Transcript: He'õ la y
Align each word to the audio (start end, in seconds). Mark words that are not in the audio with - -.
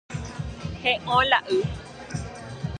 He'õ 0.85 1.19
la 1.29 1.39
y 1.57 1.59